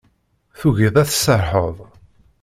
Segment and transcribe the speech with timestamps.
[0.59, 1.77] Tugiḍ ad tserrḥeḍ.